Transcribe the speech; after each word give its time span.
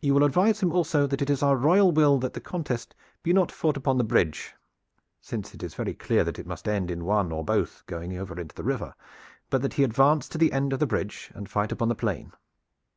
You 0.00 0.14
will 0.14 0.24
advise 0.24 0.58
him 0.58 0.72
also 0.72 1.06
that 1.06 1.22
it 1.22 1.30
is 1.30 1.40
our 1.40 1.54
royal 1.54 1.92
will 1.92 2.18
that 2.18 2.32
this 2.34 2.42
contest 2.42 2.96
be 3.22 3.32
not 3.32 3.52
fought 3.52 3.76
upon 3.76 3.96
the 3.96 4.02
bridge, 4.02 4.56
since 5.20 5.54
it 5.54 5.62
is 5.62 5.76
very 5.76 5.94
clear 5.94 6.24
that 6.24 6.40
it 6.40 6.48
must 6.48 6.66
end 6.66 6.90
in 6.90 7.04
one 7.04 7.30
or 7.30 7.44
both 7.44 7.86
going 7.86 8.18
over 8.18 8.40
into 8.40 8.56
the 8.56 8.64
river, 8.64 8.96
but 9.50 9.62
that 9.62 9.74
he 9.74 9.84
advance 9.84 10.28
to 10.30 10.38
the 10.38 10.52
end 10.52 10.72
of 10.72 10.80
the 10.80 10.86
bridge 10.88 11.30
and 11.32 11.48
fight 11.48 11.70
upon 11.70 11.88
the 11.88 11.94
plain. 11.94 12.32